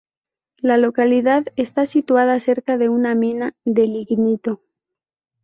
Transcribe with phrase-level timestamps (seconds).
[0.57, 4.59] La localidad está situada cerca de una mina de lignito.